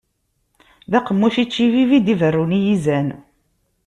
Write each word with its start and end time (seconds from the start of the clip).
D 0.91 0.93
aqemmuc 0.97 1.35
ičibib, 1.43 1.89
i 1.97 1.99
d-iberrun 2.05 2.55
i 2.57 2.59
yizan. 2.65 3.07